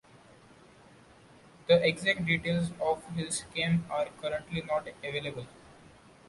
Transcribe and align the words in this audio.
The 1.67 1.87
exact 1.87 2.25
details 2.25 2.71
of 2.81 3.03
his 3.15 3.43
scam 3.43 3.87
are 3.91 4.07
currently 4.19 4.63
not 4.63 4.87
available. 4.87 5.45